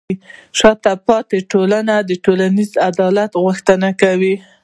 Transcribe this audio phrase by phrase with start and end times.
[0.59, 4.35] شاته پاتې ټولنه د ټولنیز عدالت غوښتنه کوي.